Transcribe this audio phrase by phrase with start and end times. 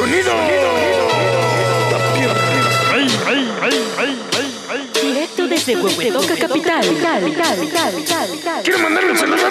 [0.00, 0.32] Sonido.
[5.02, 6.84] Directo desde Huehuetoca Capital.
[8.64, 9.46] Quiero mandarle un saludo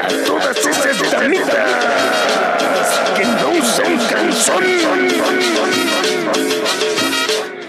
[0.00, 1.70] a todas esas damitas
[3.16, 4.64] que no usan calzón.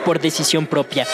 [0.06, 1.08] Por decisión propia.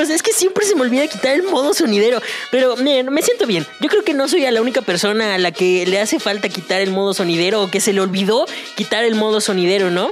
[0.00, 2.20] Es que siempre se me olvida quitar el modo sonidero.
[2.50, 3.66] Pero miren, me siento bien.
[3.80, 6.48] Yo creo que no soy a la única persona a la que le hace falta
[6.48, 10.10] quitar el modo sonidero o que se le olvidó quitar el modo sonidero, ¿no?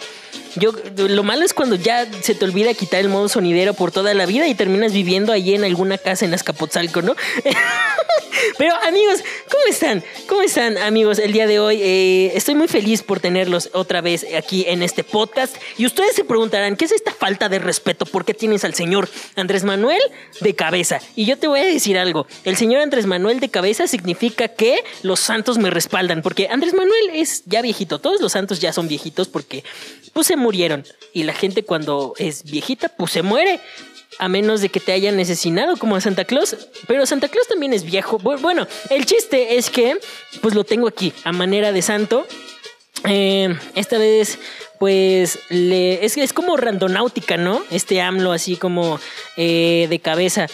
[0.56, 4.14] Yo, lo malo es cuando ya se te olvida quitar el modo sonidero por toda
[4.14, 7.14] la vida y terminas viviendo allí en alguna casa en Azcapotzalco, ¿no?
[8.58, 10.04] Pero amigos, ¿cómo están?
[10.26, 11.80] ¿Cómo están amigos el día de hoy?
[11.82, 16.24] Eh, estoy muy feliz por tenerlos otra vez aquí en este podcast y ustedes se
[16.24, 18.06] preguntarán, ¿qué es esta falta de respeto?
[18.06, 20.00] ¿Por qué tienes al señor Andrés Manuel
[20.40, 21.00] de cabeza?
[21.16, 24.82] Y yo te voy a decir algo, el señor Andrés Manuel de cabeza significa que
[25.02, 28.88] los santos me respaldan, porque Andrés Manuel es ya viejito, todos los santos ya son
[28.88, 29.64] viejitos porque
[30.12, 33.60] pues se murieron y la gente cuando es viejita pues se muere
[34.18, 36.56] a menos de que te hayan asesinado como a Santa Claus.
[36.86, 38.18] Pero Santa Claus también es viejo.
[38.18, 39.98] Bueno, el chiste es que,
[40.42, 42.26] pues lo tengo aquí, a manera de santo.
[43.04, 44.38] Eh, esta vez,
[44.80, 47.62] pues, le, es, es como randonáutica, ¿no?
[47.70, 48.98] Este AMLO así como
[49.36, 50.46] eh, de cabeza.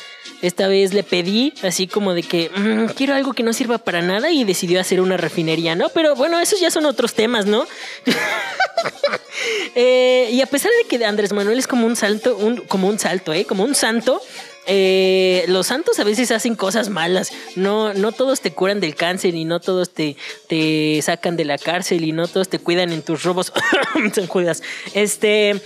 [0.42, 4.02] Esta vez le pedí así como de que "Mm, quiero algo que no sirva para
[4.02, 5.91] nada y decidió hacer una refinería, ¿no?
[5.91, 7.66] Pero bueno, esos ya son otros temas, ¿no?
[9.74, 12.98] Eh, y a pesar de que Andrés Manuel es como un salto, un, como un
[12.98, 13.44] salto, ¿eh?
[13.44, 14.22] Como un santo.
[14.67, 17.33] Eh, los santos a veces hacen cosas malas.
[17.55, 20.17] No, no todos te curan del cáncer y no todos te,
[20.48, 23.53] te sacan de la cárcel y no todos te cuidan en tus robos.
[24.14, 24.62] San Judas.
[24.94, 25.61] Este.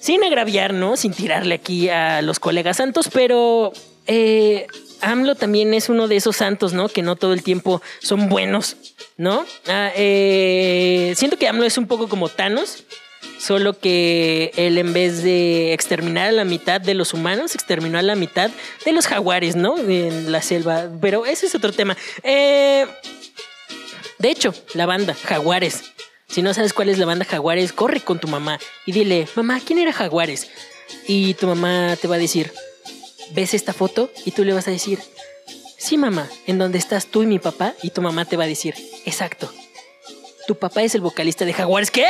[0.00, 0.96] Sin agraviar, ¿no?
[0.96, 3.70] Sin tirarle aquí a los colegas santos, pero
[4.06, 4.66] eh,
[5.02, 6.88] AMLO también es uno de esos santos, ¿no?
[6.88, 8.76] Que no todo el tiempo son buenos,
[9.16, 9.44] ¿no?
[9.68, 12.84] Ah, eh, siento que AMLO es un poco como Thanos,
[13.38, 18.02] solo que él en vez de exterminar a la mitad de los humanos, exterminó a
[18.02, 18.50] la mitad
[18.84, 19.78] de los jaguares, ¿no?
[19.78, 20.88] En la selva.
[21.00, 21.96] Pero ese es otro tema.
[22.22, 22.86] Eh,
[24.18, 25.82] de hecho, la banda, Jaguares.
[26.28, 29.60] Si no sabes cuál es la banda Jaguares, corre con tu mamá y dile, mamá,
[29.64, 30.48] ¿quién era Jaguares?
[31.08, 32.52] Y tu mamá te va a decir,
[33.32, 34.10] ¿ves esta foto?
[34.24, 35.00] Y tú le vas a decir,
[35.76, 37.74] sí, mamá, en donde estás tú y mi papá.
[37.82, 38.74] Y tu mamá te va a decir,
[39.06, 39.52] exacto,
[40.46, 41.90] tu papá es el vocalista de Jaguares.
[41.90, 42.06] ¿Qué?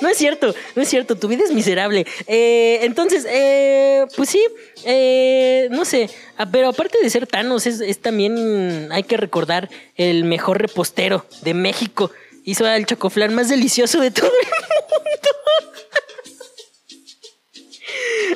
[0.00, 2.06] No es cierto, no es cierto, tu vida es miserable.
[2.26, 4.42] Eh, entonces, eh, pues sí,
[4.84, 10.24] eh, no sé, ah, pero aparte de ser Thanos, es, también, hay que recordar, el
[10.24, 12.10] mejor repostero de México.
[12.44, 15.71] Hizo el chocoflán más delicioso de todo el mundo.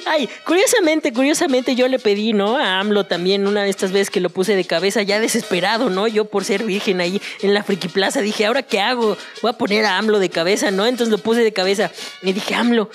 [0.06, 2.56] Ay, curiosamente, curiosamente yo le pedí, ¿no?
[2.56, 6.06] A AMLO también una de estas veces que lo puse de cabeza ya desesperado, ¿no?
[6.06, 9.16] Yo por ser virgen ahí en la Friki Plaza dije, ¿ahora qué hago?
[9.42, 10.86] Voy a poner a AMLO de cabeza, ¿no?
[10.86, 11.90] Entonces lo puse de cabeza
[12.22, 12.90] y dije, AMLO,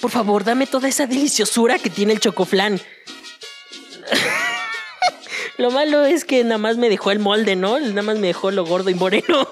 [0.00, 2.80] por favor, dame toda esa deliciosura que tiene el chocoflán.
[5.58, 7.80] lo malo es que nada más me dejó el molde, ¿no?
[7.80, 9.48] Nada más me dejó lo gordo y moreno.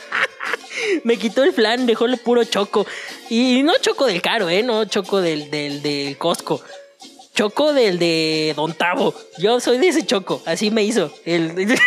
[1.04, 2.86] me quitó el flan, dejó lo puro choco.
[3.30, 4.62] Y no choco del caro, ¿eh?
[4.64, 6.60] No choco del, del, del Costco.
[7.32, 9.14] Choco del de Don Tavo.
[9.38, 10.42] Yo soy de ese choco.
[10.46, 11.14] Así me hizo.
[11.24, 11.54] El...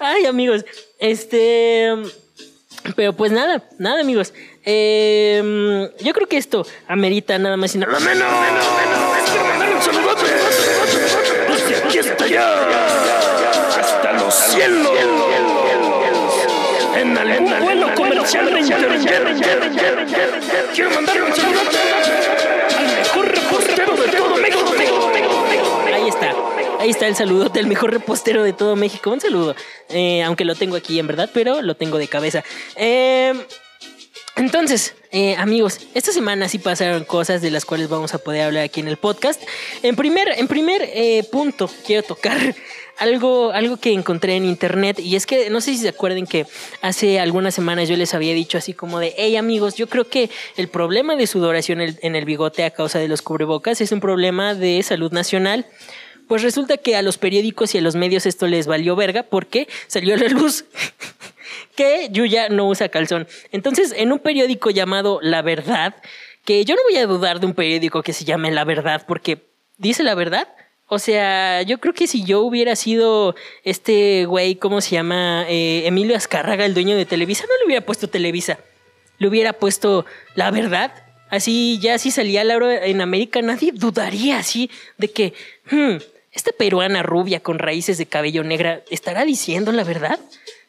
[0.00, 0.64] Ay, amigos.
[0.98, 1.94] Este.
[2.96, 4.34] Pero pues nada, nada, amigos.
[4.64, 8.28] Eh, yo creo que esto amerita nada más y nada menos,
[13.78, 14.92] hasta los cielos.
[16.96, 17.75] En
[18.26, 19.36] comercial de internet.
[20.74, 21.78] Quiero mandarle un saludote
[22.76, 24.74] al mejor repostero de todo México.
[25.94, 26.34] Ahí está.
[26.80, 29.10] Ahí está el saludote, el mejor repostero de todo México.
[29.10, 29.54] Un saludo.
[29.88, 32.42] Eh, aunque lo tengo aquí en verdad, pero lo tengo de cabeza.
[32.74, 33.32] Eh,
[34.36, 38.64] entonces, eh, amigos, esta semana sí pasaron cosas de las cuales vamos a poder hablar
[38.64, 39.42] aquí en el podcast.
[39.82, 42.54] En primer, en primer eh, punto, quiero tocar
[42.98, 44.98] algo, algo que encontré en internet.
[44.98, 46.46] Y es que no sé si se acuerden que
[46.82, 50.28] hace algunas semanas yo les había dicho así como de, hey amigos, yo creo que
[50.58, 54.54] el problema de sudoración en el, bigote a causa de los cubrebocas es un problema
[54.54, 55.66] de salud nacional.
[56.28, 59.66] Pues resulta que a los periódicos y a los medios esto les valió verga porque
[59.86, 60.66] salió a la luz
[61.76, 63.28] que Yuya no usa calzón.
[63.52, 65.94] Entonces, en un periódico llamado La Verdad,
[66.44, 69.46] que yo no voy a dudar de un periódico que se llame La Verdad porque
[69.78, 70.48] dice la verdad.
[70.88, 73.34] O sea, yo creo que si yo hubiera sido
[73.64, 75.44] este güey, ¿cómo se llama?
[75.48, 78.58] Eh, Emilio Azcárraga, el dueño de Televisa, no le hubiera puesto Televisa.
[79.18, 84.70] Le hubiera puesto La Verdad así ya si salía Laura en América, nadie dudaría así
[84.98, 85.34] de que,
[85.70, 85.96] hmm,
[86.32, 90.18] esta peruana rubia con raíces de cabello negra estará diciendo la verdad.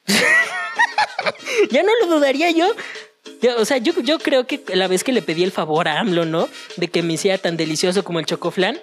[1.71, 2.67] ya no lo dudaría yo.
[3.57, 6.49] o sea, yo, creo que la vez que le pedí el favor a AMLO, ¿no?
[6.77, 8.79] De que me hiciera tan delicioso como el chocoflan,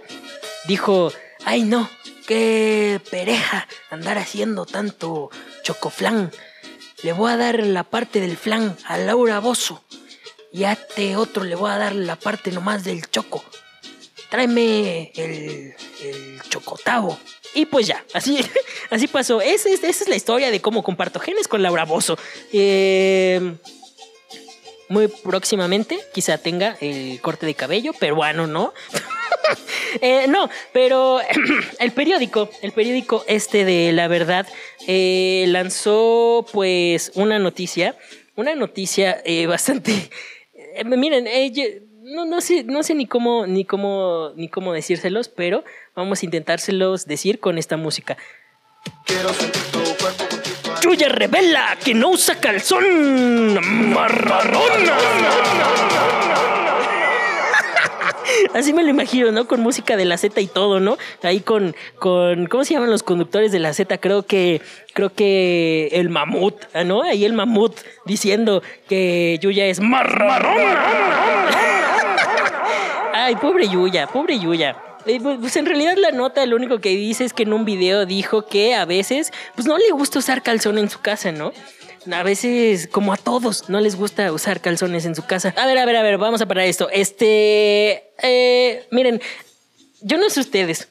[0.66, 1.12] dijo,
[1.44, 1.88] ay no,
[2.26, 5.30] qué pereja andar haciendo tanto
[5.62, 6.30] chocoflan.
[7.02, 9.84] Le voy a dar la parte del flan a Laura Bozo.
[10.52, 13.44] Y a este otro le voy a dar la parte nomás del choco.
[14.30, 17.18] Tráeme el, el chocotavo.
[17.54, 18.38] Y pues ya, así,
[18.90, 19.40] así pasó.
[19.40, 22.18] Esa es, esa es la historia de cómo comparto genes con Laura Bozo.
[22.52, 23.54] Eh,
[24.88, 28.72] muy próximamente quizá tenga el corte de cabello peruano, ¿no?
[30.00, 31.20] Eh, no, pero
[31.78, 34.48] el periódico, el periódico este de La Verdad,
[34.88, 37.94] eh, lanzó pues una noticia,
[38.34, 40.10] una noticia bastante...
[40.84, 41.28] miren,
[42.04, 45.64] no, no, sé, no sé ni cómo, ni cómo, ni cómo decírselos, pero
[45.94, 48.16] vamos a intentárselos decir con esta música.
[49.06, 49.30] Quiero
[50.82, 53.54] Yuya revela que no usa calzón
[53.94, 54.94] marrarona.
[58.54, 59.46] Así me lo imagino, ¿no?
[59.46, 60.98] Con música de la Z y todo, ¿no?
[61.22, 63.96] Ahí con, con, ¿cómo se llaman los conductores de la Z?
[63.98, 64.60] Creo que,
[64.92, 66.54] creo que el mamut,
[66.84, 67.02] ¿no?
[67.02, 71.93] Ahí el mamut diciendo que Yuya es marrarona.
[73.16, 74.76] Ay, pobre Yuya, pobre Yuya.
[75.06, 78.06] Eh, pues, en realidad la nota lo único que dice es que en un video
[78.06, 81.52] dijo que a veces pues no le gusta usar calzón en su casa, ¿no?
[82.10, 85.54] A veces, como a todos, no les gusta usar calzones en su casa.
[85.56, 86.88] A ver, a ver, a ver, vamos a parar esto.
[86.90, 89.22] Este, eh, miren,
[90.00, 90.88] yo no sé ustedes,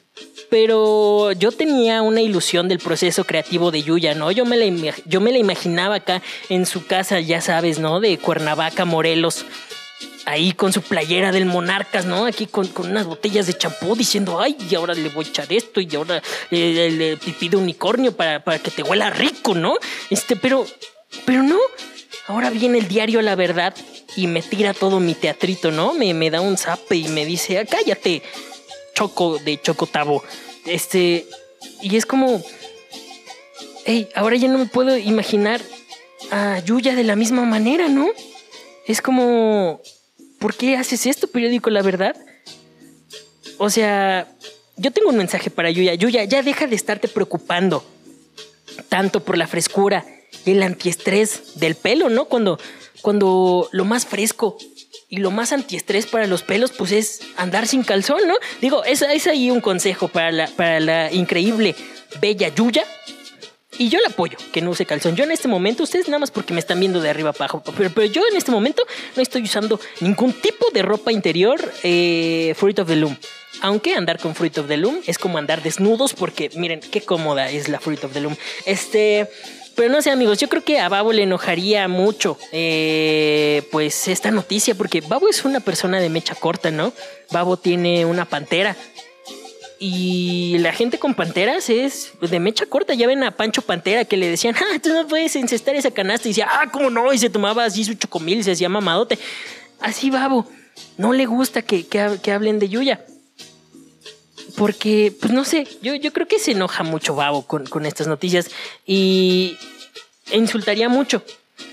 [0.48, 4.32] pero yo tenía una ilusión del proceso creativo de Yuya, ¿no?
[4.32, 8.00] Yo me la, yo me la imaginaba acá en su casa, ya sabes, ¿no?
[8.00, 9.44] De Cuernavaca, Morelos
[10.26, 12.26] ahí con su playera del Monarcas, ¿no?
[12.26, 15.80] Aquí con, unas botellas de champú diciendo, ay, y ahora le voy a echar esto
[15.80, 19.76] y ahora eh, le pipí unicornio para, para, que te huela rico, ¿no?
[20.10, 20.66] Este, pero,
[21.24, 21.58] pero no.
[22.26, 23.74] Ahora viene el diario La Verdad
[24.16, 25.92] y me tira todo mi teatrito, ¿no?
[25.92, 28.22] Me, me da un zape y me dice, ah, cállate,
[28.94, 30.22] choco de chocotavo.
[30.64, 31.26] Este,
[31.82, 32.42] y es como,
[33.84, 35.60] hey, ahora ya no me puedo imaginar
[36.30, 38.08] a Yuya de la misma manera, ¿no?
[38.86, 39.80] Es como,
[40.44, 42.14] ¿por qué haces esto, periódico La Verdad?
[43.56, 44.28] O sea,
[44.76, 45.94] yo tengo un mensaje para Yuya.
[45.94, 47.82] Yuya, ya deja de estarte preocupando
[48.90, 50.04] tanto por la frescura
[50.44, 52.26] y el antiestrés del pelo, ¿no?
[52.26, 52.58] Cuando,
[53.00, 54.58] cuando lo más fresco
[55.08, 58.34] y lo más antiestrés para los pelos, pues es andar sin calzón, ¿no?
[58.60, 61.74] Digo, es, es ahí un consejo para la, para la increíble
[62.20, 62.84] bella Yuya
[63.78, 65.16] y yo le apoyo que no use calzón.
[65.16, 67.90] Yo en este momento, ustedes nada más porque me están viendo de arriba abajo, pero,
[67.90, 68.84] pero yo en este momento
[69.16, 73.16] no estoy usando ningún tipo de ropa interior eh, Fruit of the Loom.
[73.60, 77.50] Aunque andar con Fruit of the Loom es como andar desnudos porque miren qué cómoda
[77.50, 78.36] es la Fruit of the Loom.
[78.66, 79.28] Este...
[79.74, 84.30] Pero no sé, amigos, yo creo que a Babo le enojaría mucho, eh, pues, esta
[84.30, 86.92] noticia, porque Babo es una persona de mecha corta, ¿no?
[87.32, 88.76] Babo tiene una pantera
[89.86, 92.94] y la gente con panteras es de mecha corta.
[92.94, 96.26] Ya ven a Pancho Pantera que le decían, ah, tú no puedes encestar esa canasta.
[96.26, 97.12] Y decía, ah, cómo no.
[97.12, 99.18] Y se tomaba así su chocomil se hacía mamadote.
[99.80, 100.46] Así, babo.
[100.96, 103.04] No le gusta que, que, hablen de Yuya.
[104.56, 108.06] Porque, pues no sé, yo, yo creo que se enoja mucho Babo con, con estas
[108.06, 108.50] noticias
[108.86, 109.58] y
[110.32, 111.22] insultaría mucho.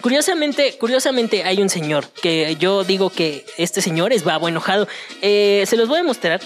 [0.02, 4.90] Curiosamente, curiosamente hay un señor que yo digo que este señor es Babo enojado.
[5.22, 6.42] Eh, se los voy a mostrar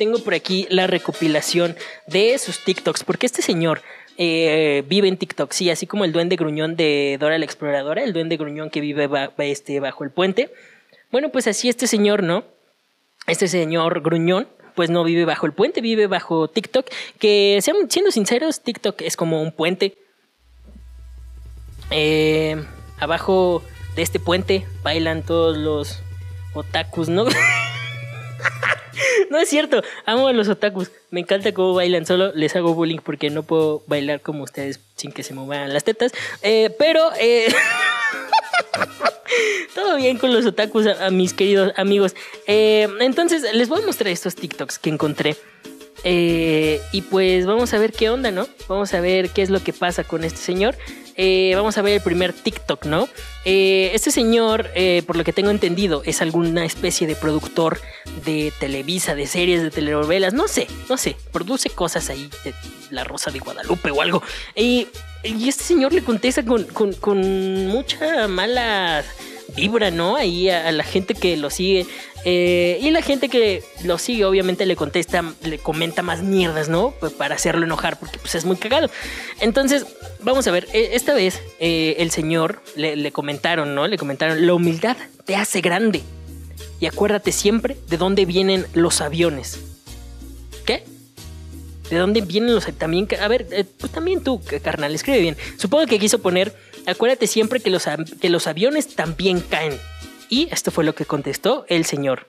[0.00, 1.76] tengo por aquí la recopilación
[2.06, 3.82] de sus TikToks, porque este señor
[4.16, 8.14] eh, vive en TikTok, sí, así como el duende gruñón de Dora la Exploradora, el
[8.14, 10.50] duende gruñón que vive este, bajo el puente.
[11.12, 12.44] Bueno, pues así este señor, ¿no?
[13.26, 16.86] Este señor gruñón, pues no vive bajo el puente, vive bajo TikTok,
[17.18, 19.98] que siendo sinceros, TikTok es como un puente.
[21.90, 22.56] Eh,
[22.98, 23.62] abajo
[23.96, 26.00] de este puente bailan todos los
[26.54, 27.26] otakus, ¿no?
[29.30, 30.90] no es cierto, amo a los otakus.
[31.10, 35.12] Me encanta cómo bailan, solo les hago bullying porque no puedo bailar como ustedes sin
[35.12, 36.12] que se muevan las tetas.
[36.42, 37.52] Eh, pero eh,
[39.74, 42.14] todo bien con los otakus, a, mis queridos amigos.
[42.46, 45.36] Eh, entonces, les voy a mostrar estos TikToks que encontré.
[46.04, 48.48] y pues vamos a ver qué onda, ¿no?
[48.68, 50.76] Vamos a ver qué es lo que pasa con este señor.
[51.22, 53.06] Eh, vamos a ver el primer TikTok, ¿no?
[53.44, 57.78] Eh, este señor, eh, por lo que tengo entendido, es alguna especie de productor
[58.24, 62.54] de Televisa, de series, de telenovelas, no sé, no sé, produce cosas ahí de
[62.88, 64.22] La Rosa de Guadalupe o algo.
[64.54, 64.88] y
[65.22, 69.04] este señor le contesta con, mucha mala
[69.54, 70.16] vibra, ¿no?
[70.16, 71.86] Ahí a, la gente que lo sigue.
[72.24, 76.92] Eh, y la gente que lo sigue, obviamente, le contesta, le comenta más mierdas, ¿no?
[77.18, 78.90] Para hacerlo enojar, porque pues es muy cagado.
[79.40, 79.86] Entonces,
[80.20, 83.86] vamos a ver, eh, esta vez eh, el señor le, le comentaron, ¿no?
[83.86, 86.02] Le comentaron, la humildad te hace grande.
[86.80, 89.60] Y acuérdate siempre de dónde vienen los aviones.
[90.64, 90.84] ¿Qué?
[91.90, 93.08] ¿De dónde vienen los también?
[93.20, 95.36] A ver, eh, pues también tú, carnal, escribe bien.
[95.56, 96.54] Supongo que quiso poner,
[96.86, 97.86] acuérdate siempre que los,
[98.20, 99.78] que los aviones también caen.
[100.28, 102.28] Y esto fue lo que contestó el señor.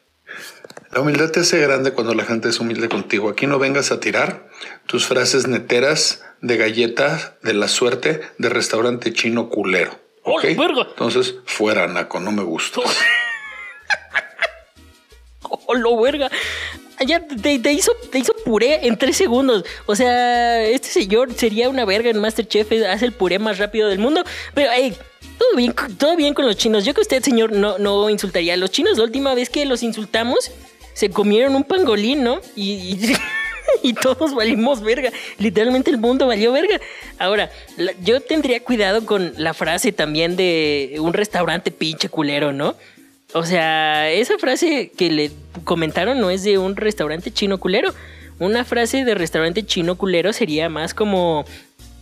[0.92, 3.30] La humildad te hace grande cuando la gente es humilde contigo.
[3.30, 4.50] Aquí no vengas a tirar
[4.88, 10.00] tus frases neteras de galleta de la suerte de restaurante chino culero.
[10.24, 10.46] ¿Ok?
[10.58, 10.88] ¡Oh, verga!
[10.90, 12.82] Entonces, fuera, Naco, no me gusta.
[15.44, 16.30] ¡Oh, lo verga!
[17.04, 19.64] Ya te, te hizo, te hizo puré en tres segundos.
[19.86, 22.72] O sea, este señor sería una verga en Masterchef.
[22.90, 24.24] Hace el puré más rápido del mundo.
[24.54, 24.96] Pero, hey,
[25.38, 26.86] todo bien, todo bien con los chinos.
[26.86, 28.98] Yo que usted, señor, no, no insultaría a los chinos.
[28.98, 30.52] La última vez que los insultamos,
[30.94, 32.42] se comieron un pangolín, ¿no?
[32.56, 33.16] Y, y,
[33.90, 35.12] y todos valimos verga.
[35.40, 36.80] Literalmente el mundo valió verga.
[37.18, 42.76] Ahora, la- yo tendría cuidado con la frase también de un restaurante pinche culero, ¿no?
[43.34, 45.32] O sea, esa frase que le
[45.64, 47.94] comentaron no es de un restaurante chino culero.
[48.40, 51.46] Una frase de restaurante chino culero sería más como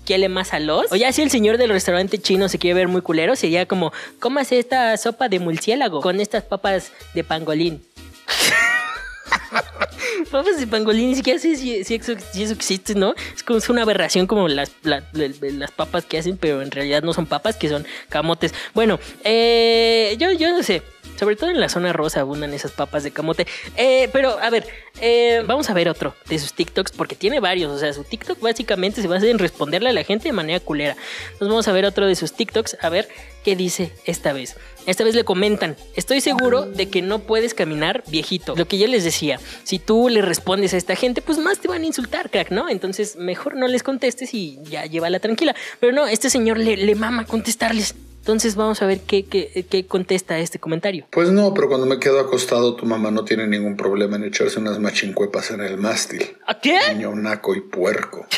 [0.06, 0.92] ¿Quiere más a los?
[0.92, 3.94] O ya si el señor del restaurante chino se quiere ver muy culero, sería como,
[4.20, 7.84] cómase esta sopa de murciélago con estas papas de pangolín.
[10.32, 13.14] papas de pangolín, ni siquiera sé si, si eso, si eso existe, ¿no?
[13.36, 17.04] Es como una aberración como las, la- la- las papas que hacen, pero en realidad
[17.04, 18.52] no son papas, que son camotes.
[18.74, 20.82] Bueno, eh, yo, yo no sé.
[21.20, 23.46] Sobre todo en la zona rosa abundan esas papas de camote.
[23.76, 24.66] Eh, pero, a ver,
[25.02, 27.74] eh, vamos a ver otro de sus TikToks, porque tiene varios.
[27.74, 30.96] O sea, su TikTok básicamente se basa en responderle a la gente de manera culera.
[31.24, 33.10] Entonces vamos a ver otro de sus TikToks, a ver
[33.44, 34.56] qué dice esta vez.
[34.86, 38.56] Esta vez le comentan, estoy seguro de que no puedes caminar viejito.
[38.56, 41.68] Lo que yo les decía, si tú le respondes a esta gente, pues más te
[41.68, 42.70] van a insultar, crack, ¿no?
[42.70, 45.54] Entonces mejor no les contestes y ya llévala tranquila.
[45.82, 47.94] Pero no, este señor le, le mama contestarles.
[48.20, 51.08] Entonces vamos a ver qué, qué, qué contesta este comentario.
[51.10, 54.60] Pues no, pero cuando me quedo acostado, tu mamá no tiene ningún problema en echarse
[54.60, 56.38] unas machincuepas en el mástil.
[56.46, 56.78] ¿A qué?
[56.94, 58.28] Niño naco y puerco.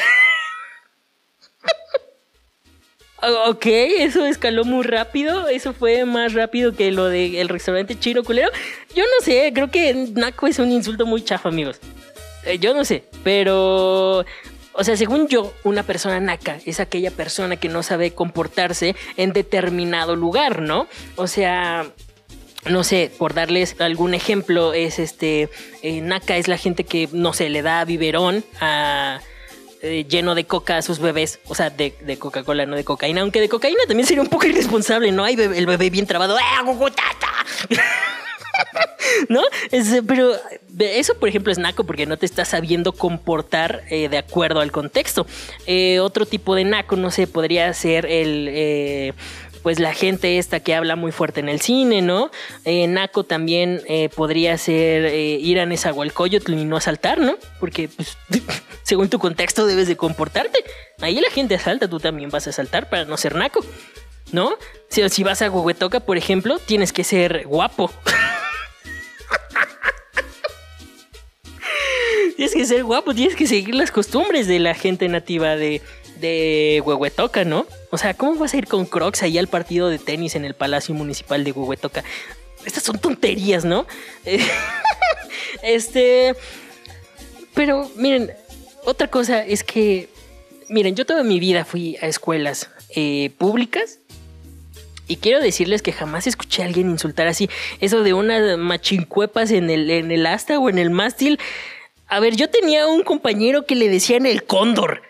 [3.48, 5.48] Ok, eso escaló muy rápido.
[5.48, 8.50] Eso fue más rápido que lo del restaurante chino culero.
[8.96, 11.80] Yo no sé, creo que naco es un insulto muy chafa, amigos.
[12.46, 14.26] Eh, yo no sé, pero.
[14.74, 19.34] O sea, según yo, una persona naca es aquella persona que no sabe comportarse en
[19.34, 20.88] determinado lugar, ¿no?
[21.18, 21.86] O sea,
[22.66, 25.50] no sé, por darles algún ejemplo, es este,
[25.82, 30.78] eh, Naka es la gente que, no sé, le da biberón eh, lleno de coca
[30.78, 34.22] a sus bebés, o sea, de, Coca-Cola, no de cocaína, aunque de cocaína también sería
[34.22, 35.24] un poco irresponsable, ¿no?
[35.24, 36.64] Hay bebé- el bebé bien trabado, ¡ah!
[39.30, 39.42] ¿No?
[39.72, 40.34] Es, pero
[40.80, 44.72] eso, por ejemplo, es naco porque no te estás sabiendo comportar eh, de acuerdo al
[44.72, 45.26] contexto.
[45.68, 48.48] Eh, otro tipo de naco, no sé, podría ser el.
[48.50, 49.14] eh,
[49.64, 52.32] pues la gente esta que habla muy fuerte en el cine, ¿no?
[52.66, 53.80] Naco también
[54.16, 57.38] podría ser ir a Nezahualcóyotl y no asaltar, ¿no?
[57.60, 58.18] Porque, pues,
[58.82, 60.64] según tu contexto debes de comportarte.
[61.00, 63.64] Ahí la gente asalta, tú también vas a asaltar para no ser naco,
[64.32, 64.50] ¿no?
[64.90, 67.92] Si, si vas a Huehuetoca, por ejemplo, tienes que ser guapo.
[72.42, 75.80] tienes que ser guapo, tienes que seguir las costumbres de la gente nativa de,
[76.20, 77.68] de Huehuetoca, ¿no?
[77.92, 80.56] O sea, ¿cómo vas a ir con Crocs ahí al partido de tenis en el
[80.56, 82.04] Palacio Municipal de Huehuetoca?
[82.66, 83.86] Estas son tonterías, ¿no?
[85.62, 86.36] Este.
[87.54, 88.32] Pero miren,
[88.86, 90.10] otra cosa es que.
[90.68, 94.00] Miren, yo toda mi vida fui a escuelas eh, públicas.
[95.08, 97.52] Y quiero decirles que jamás escuché a alguien insultar así.
[97.82, 101.38] Eso de unas machincuepas en el, en el asta o en el mástil.
[102.12, 105.02] A ver, yo tenía un compañero que le decían el cóndor.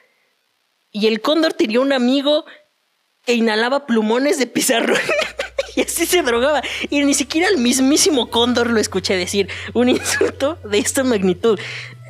[0.91, 2.45] Y el cóndor tenía un amigo
[3.25, 4.93] que inhalaba plumones de pizarro.
[5.75, 6.61] y así se drogaba.
[6.91, 11.59] Y ni siquiera el mismísimo cóndor lo escuché decir un insulto de esta magnitud.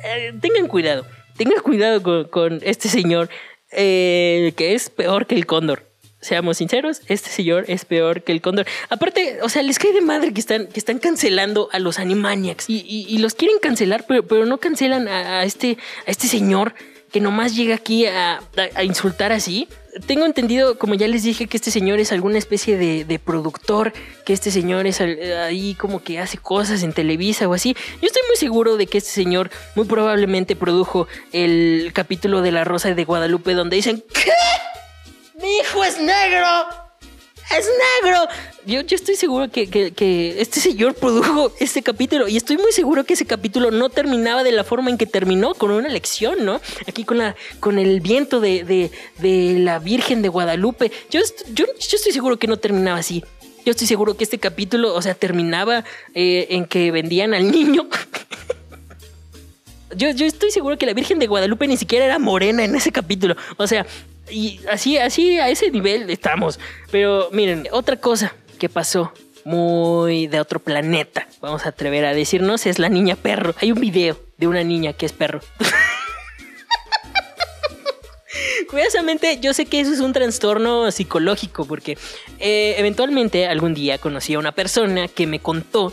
[0.04, 1.06] Eh, tengan cuidado.
[1.38, 3.30] Tengan cuidado con, este señor
[3.70, 5.90] eh, que es peor que el cóndor.
[6.22, 8.64] Seamos sinceros, este señor es peor que el cóndor.
[8.88, 12.70] Aparte, o sea, les cae de madre que están, que están cancelando a los Animaniacs
[12.70, 15.76] y, y- los quieren cancelar, pero, pero no cancelan a, este,
[16.06, 16.74] a este señor
[17.10, 18.40] que nomás llega aquí a,
[18.76, 19.68] a- insultar así.
[20.06, 23.92] Tengo entendido, como ya les dije, que este señor es alguna especie de, de productor,
[24.24, 27.74] que este señor es ahí como que hace cosas en Televisa o así.
[28.00, 32.64] Yo estoy muy seguro de que este señor muy probablemente produjo el capítulo de La
[32.64, 34.30] Rosa de Guadalupe donde dicen ¿Qué?
[35.42, 36.46] ¡Mi hijo es negro!
[37.58, 37.68] ¡Es
[38.02, 38.26] negro!
[38.64, 43.14] yo, yo estoy seguro que, este señor produjo este capítulo y estoy muy seguro que
[43.14, 46.60] ese capítulo no terminaba de la forma en que terminó, con una lección, ¿no?
[46.86, 50.92] Aquí con, la, con el viento de, de- de la Virgen de Guadalupe.
[51.10, 51.20] Yo,
[51.52, 53.24] yo, yo estoy seguro que no terminaba así.
[53.66, 55.84] Yo estoy seguro que este capítulo, o sea, terminaba
[56.14, 57.88] eh, en que vendían al niño.
[59.94, 62.90] Yo, yo estoy seguro que la Virgen de Guadalupe ni siquiera era morena en ese
[62.90, 63.36] capítulo.
[63.58, 63.84] O sea,
[64.30, 66.60] y así, así a ese nivel estamos.
[66.90, 69.12] Pero miren, otra cosa que pasó
[69.44, 73.54] muy de otro planeta, vamos a atrever a decirnos, es la niña perro.
[73.60, 75.40] Hay un video de una niña que es perro.
[78.70, 81.98] Curiosamente, yo sé que eso es un trastorno psicológico porque
[82.38, 85.92] eh, eventualmente algún día conocí a una persona que me contó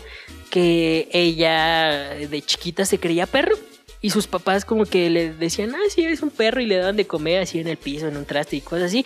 [0.50, 3.56] que ella de chiquita se creía perro
[4.00, 6.96] y sus papás como que le decían, ah, sí, eres un perro y le daban
[6.96, 9.04] de comer así en el piso, en un traste y cosas así,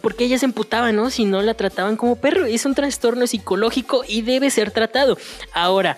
[0.00, 1.10] porque ella se emputaba, ¿no?
[1.10, 2.46] Si no la trataban como perro.
[2.46, 5.18] Es un trastorno psicológico y debe ser tratado.
[5.52, 5.96] Ahora,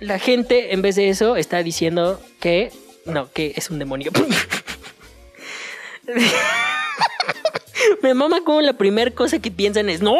[0.00, 2.72] la gente en vez de eso está diciendo que
[3.04, 4.10] no, que es un demonio.
[8.02, 10.16] Me mama como la primera cosa que piensan es, no,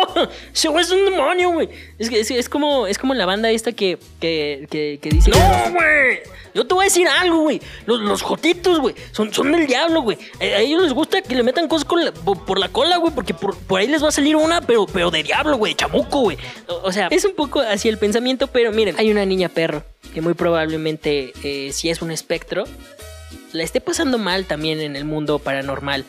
[0.52, 1.68] ese güey es un demonio, güey.
[1.98, 5.30] Es, que- es, es como, es como la banda esta que, que, que, que dice,
[5.30, 6.20] no, güey.
[6.54, 7.60] Yo te voy a decir algo, güey.
[7.86, 10.16] Los, los jotitos, güey, son, son del diablo, güey.
[10.40, 13.12] A, a ellos les gusta que le metan cosas con la- por, la cola, güey,
[13.12, 16.20] porque por, por ahí les va a salir una, pero, pero de diablo, güey, chamuco,
[16.20, 16.38] güey.
[16.68, 19.82] O, o sea, es un poco así el pensamiento, pero miren, hay una niña perro
[20.12, 22.64] que muy probablemente, eh, si es un espectro,
[23.52, 26.04] la esté pasando mal también en el mundo paranormal.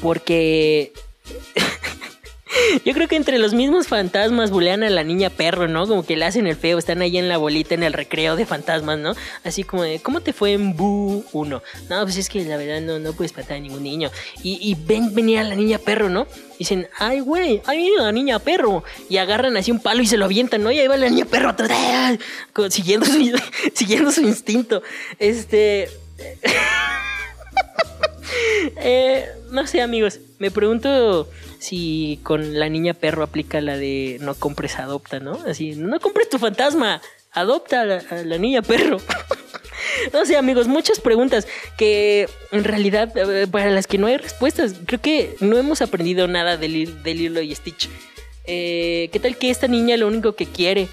[0.00, 0.92] Porque
[2.84, 5.86] yo creo que entre los mismos fantasmas bulean a la niña perro, ¿no?
[5.86, 8.46] Como que le hacen el feo, están ahí en la bolita, en el recreo de
[8.46, 9.14] fantasmas, ¿no?
[9.44, 11.62] Así como de, ¿cómo te fue en Bu 1?
[11.90, 14.10] No, pues es que la verdad no, no puedes matar a ningún niño.
[14.42, 16.26] Y, ven venir a la niña perro, ¿no?
[16.58, 18.84] Dicen, ay, güey, ahí viene la niña perro.
[19.08, 20.70] Y agarran así un palo y se lo avientan, ¿no?
[20.70, 22.18] Y ahí va la niña perro atrás,
[22.70, 23.12] siguiendo su,
[23.74, 24.82] siguiendo su instinto.
[25.18, 25.88] Este...
[28.76, 30.20] Eh, no sé, amigos.
[30.38, 35.38] Me pregunto si con la niña perro aplica la de no compres, adopta, ¿no?
[35.46, 37.00] Así, no compres tu fantasma,
[37.32, 38.98] adopta a la, niña perro.
[40.12, 44.74] no sé, amigos, muchas preguntas que en realidad eh, para las que no hay respuestas.
[44.86, 47.88] Creo que no hemos aprendido nada del, del Lilo y Stitch.
[48.44, 50.88] Eh, ¿Qué tal que esta niña lo único que quiere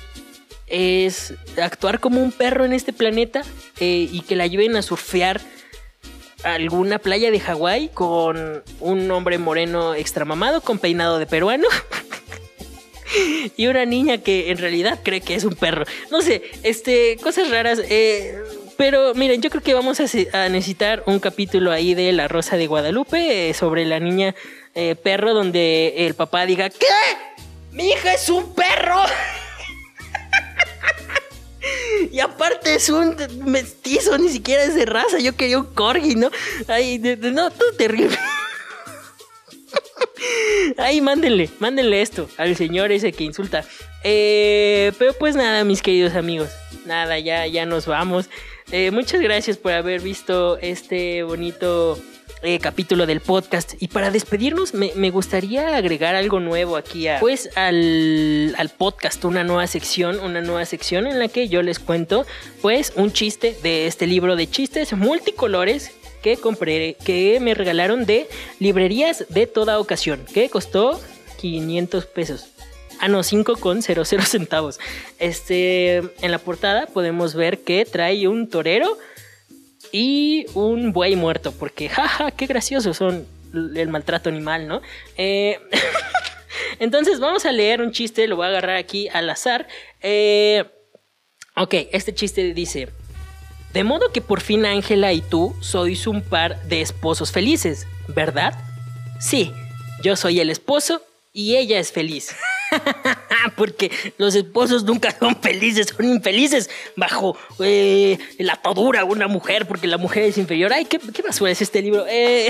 [0.68, 3.42] es actuar como un perro en este planeta
[3.80, 5.42] y que la ayuden a surfear
[6.44, 11.68] alguna playa de Hawái con un hombre moreno extramamado con peinado de peruano.
[13.58, 15.86] y una niña que en realidad cree que es un perro.
[16.12, 17.80] No sé, este, cosas raras.
[17.90, 18.38] eh,
[18.80, 20.04] pero miren, yo creo que vamos a,
[20.48, 24.36] necesitar un capítulo ahí de La Rosa de Guadalupe eh, sobre la niña
[24.74, 26.88] eh, perro donde el papá diga, ¿qué?
[27.74, 29.02] Mi hija es un perro.
[32.12, 35.20] Y aparte es un mestizo, ni siquiera es de raza.
[35.20, 36.30] Yo quería un corgi, ¿no?
[36.68, 38.18] Ay, de- no, todo terrible.
[40.78, 43.64] Ay, mándenle, mándenle esto al señor ese que insulta.
[44.04, 46.50] Eh, pero pues nada, mis queridos amigos.
[46.86, 48.30] Nada, ya, ya nos vamos.
[48.72, 52.00] Eh, muchas gracias por haber visto este bonito
[52.42, 53.74] eh, capítulo del podcast.
[53.80, 59.44] Y para despedirnos, me, gustaría agregar algo nuevo aquí a, pues, al, al podcast, una
[59.44, 62.26] nueva sección, una nueva sección en la que yo les cuento,
[62.62, 68.28] pues, un chiste de este libro de chistes multicolores que compré, que me regalaron de
[68.60, 71.00] librerías de toda ocasión, que costó
[71.40, 72.48] 500 pesos.
[73.00, 74.80] Ah, no, 5 con 00 centavos.
[75.20, 78.98] Este, en la portada podemos ver que trae un torero
[79.92, 84.82] y un buey muerto, porque jaja, qué graciosos son el maltrato animal, ¿no?
[85.18, 85.60] Eh,
[86.80, 89.68] entonces vamos a leer un chiste, lo voy a agarrar aquí al azar.
[90.02, 90.66] Eh,
[91.56, 92.90] ok, este chiste dice,
[93.74, 98.54] de modo que por fin Ángela y tú sois un par de esposos felices, ¿verdad?
[99.20, 99.52] Sí,
[100.04, 101.02] yo soy el esposo
[101.34, 102.36] y ella es feliz.
[103.60, 109.68] Porque los esposos nunca son felices, son infelices bajo eh, la atadura de una mujer,
[109.68, 110.72] porque la mujer es inferior.
[110.72, 112.06] Ay, qué, qué basura es este libro.
[112.08, 112.50] Eh,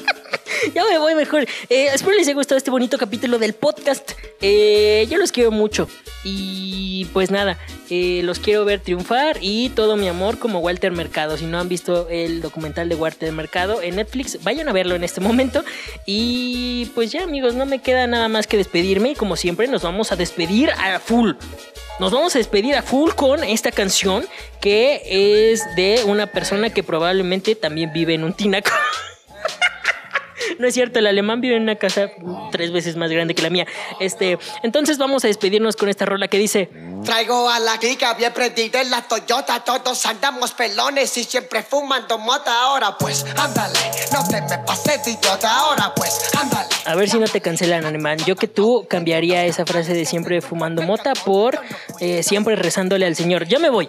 [0.74, 1.42] ya me voy mejor.
[1.68, 4.12] Eh, espero les haya gustado este bonito capítulo del podcast.
[4.40, 5.88] Eh, yo los quiero mucho.
[6.22, 7.56] Y pues nada,
[7.88, 11.36] eh, los quiero ver triunfar y todo mi amor como Walter Mercado.
[11.36, 15.04] Si no han visto el documental de Walter Mercado en Netflix, vayan a verlo en
[15.04, 15.64] este momento.
[16.04, 19.12] Y pues ya amigos, no me queda nada más que despedirme.
[19.12, 21.32] Y como siempre, nos vamos a despedir a full.
[21.98, 24.24] Nos vamos a despedir a full con esta canción
[24.60, 25.02] que
[25.52, 28.70] es de una persona que probablemente también vive en un tinaco.
[30.60, 32.10] No es cierto, el alemán vive en una casa
[32.52, 33.66] tres veces más grande que la mía.
[33.98, 36.68] Este, entonces vamos a despedirnos con esta rola que dice:
[37.04, 39.60] Traigo a la clica bien prendida en la Toyota.
[39.64, 42.62] Todos andamos pelones y siempre fumando mota.
[42.62, 43.78] Ahora pues, ándale,
[44.12, 45.50] no te me pases de idiota.
[45.50, 46.68] Ahora pues, ándale.
[46.84, 48.18] A ver si no te cancelan, alemán.
[48.26, 51.58] Yo que tú cambiaría esa frase de siempre fumando mota por
[52.00, 53.46] eh, siempre rezándole al Señor.
[53.46, 53.88] Ya me voy.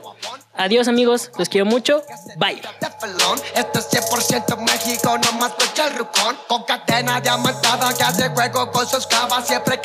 [0.53, 1.31] Adiós, amigos.
[1.37, 2.03] Los quiero mucho.
[2.37, 2.61] Bye.
[3.55, 5.17] Esto es 100% México,
[5.83, 6.37] el rucón.
[6.47, 9.47] Con cadena diamantada que hace juego con sus clavas.
[9.47, 9.81] Siempre